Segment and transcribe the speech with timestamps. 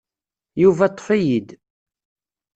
[0.61, 1.49] Yuba ṭṭef-iyi-d.